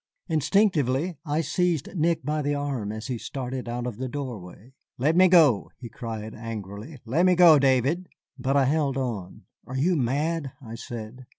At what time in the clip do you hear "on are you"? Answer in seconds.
8.97-9.95